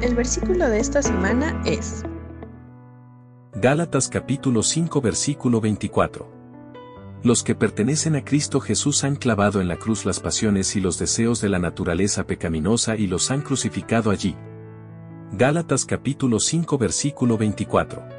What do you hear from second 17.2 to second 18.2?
24.